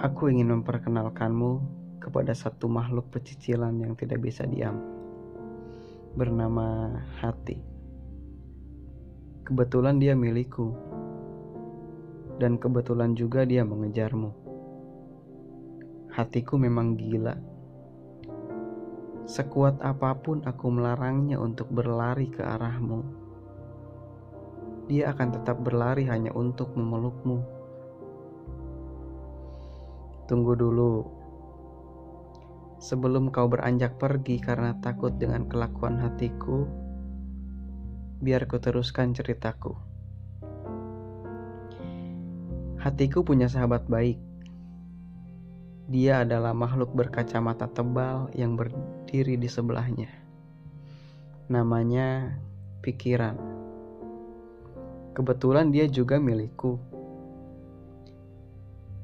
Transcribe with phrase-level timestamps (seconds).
[0.00, 1.60] Aku ingin memperkenalkanmu
[2.00, 4.80] kepada satu makhluk pecicilan yang tidak bisa diam,
[6.16, 6.88] bernama
[7.20, 7.60] hati.
[9.44, 10.72] Kebetulan dia milikku,
[12.40, 14.32] dan kebetulan juga dia mengejarmu.
[16.16, 17.36] Hatiku memang gila.
[19.28, 23.04] Sekuat apa pun aku melarangnya untuk berlari ke arahmu,
[24.88, 27.59] dia akan tetap berlari hanya untuk memelukmu.
[30.30, 31.02] Tunggu dulu,
[32.78, 36.70] sebelum kau beranjak pergi karena takut dengan kelakuan hatiku,
[38.22, 39.74] biar ku teruskan ceritaku.
[42.78, 44.30] Hatiku punya sahabat baik
[45.90, 50.06] dia adalah makhluk berkacamata tebal yang berdiri di sebelahnya.
[51.50, 52.38] Namanya
[52.78, 53.34] pikiran.
[55.10, 56.89] Kebetulan dia juga milikku.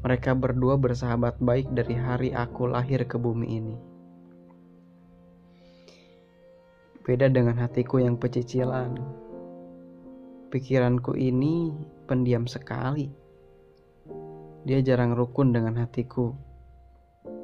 [0.00, 3.76] Mereka berdua bersahabat baik dari hari aku lahir ke bumi ini.
[7.04, 8.96] Beda dengan hatiku yang pecicilan.
[10.48, 11.72] Pikiranku ini
[12.08, 13.12] pendiam sekali.
[14.64, 16.50] Dia jarang rukun dengan hatiku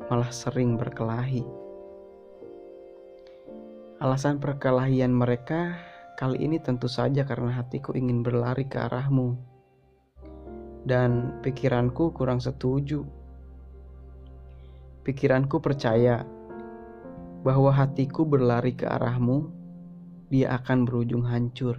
[0.06, 1.42] malah sering berkelahi.
[3.98, 5.74] Alasan perkelahian mereka
[6.14, 9.55] kali ini tentu saja karena hatiku ingin berlari ke arahmu.
[10.86, 13.02] Dan pikiranku kurang setuju.
[15.02, 16.22] Pikiranku percaya
[17.42, 19.50] bahwa hatiku berlari ke arahmu,
[20.30, 21.78] dia akan berujung hancur.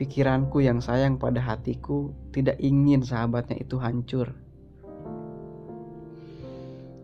[0.00, 4.32] Pikiranku yang sayang pada hatiku tidak ingin sahabatnya itu hancur.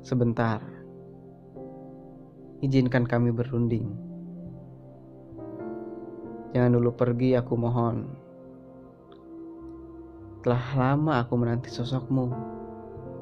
[0.00, 0.64] Sebentar,
[2.64, 3.92] izinkan kami berunding.
[6.56, 8.23] Jangan dulu pergi, aku mohon.
[10.45, 12.28] Telah lama aku menanti sosokmu.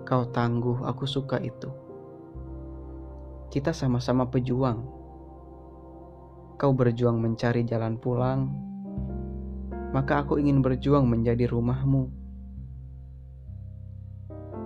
[0.02, 1.70] Kau tangguh, aku suka itu.
[3.46, 4.83] Kita sama-sama pejuang.
[6.58, 8.51] Kau berjuang mencari jalan pulang,
[9.95, 12.11] maka aku ingin berjuang menjadi rumahmu.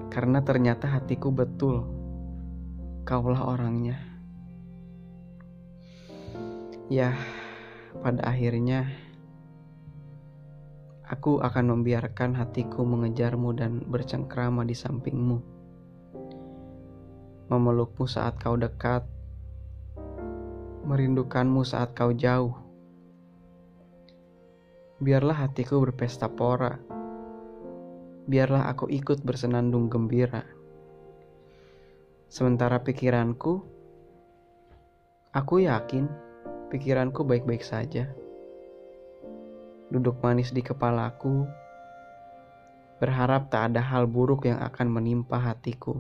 [0.09, 1.85] Karena ternyata hatiku betul
[3.05, 4.01] kaulah orangnya.
[6.89, 7.13] Ya,
[8.01, 8.89] pada akhirnya
[11.07, 15.39] aku akan membiarkan hatiku mengejarmu dan bercengkrama di sampingmu.
[17.47, 19.07] Memelukmu saat kau dekat,
[20.83, 22.59] merindukanmu saat kau jauh.
[24.99, 26.75] Biarlah hatiku berpesta pora.
[28.27, 30.57] Biarlah aku ikut bersenandung gembira
[32.27, 33.63] Sementara pikiranku,
[35.31, 36.11] aku yakin
[36.75, 38.11] pikiranku baik-baik saja.
[39.87, 41.47] Duduk manis di kepalaku,
[42.99, 45.95] berharap tak ada hal buruk yang akan menimpa hatiku.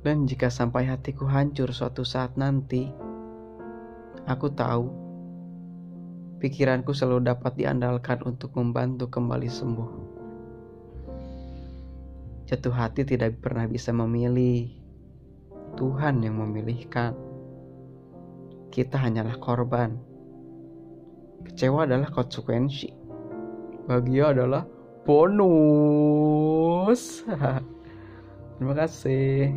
[0.00, 2.88] Dan jika sampai hatiku hancur suatu saat nanti,
[4.24, 4.88] aku tahu
[6.40, 9.90] pikiranku selalu dapat diandalkan untuk membantu kembali sembuh.
[12.48, 14.72] Jatuh hati tidak pernah bisa memilih.
[15.78, 17.14] Tuhan yang memilihkan.
[18.74, 20.09] Kita hanyalah korban.
[21.50, 22.94] Kecewa adalah konsekuensi.
[23.90, 24.62] Bahagia adalah
[25.02, 25.66] bonus.
[28.54, 29.50] Terima kasih.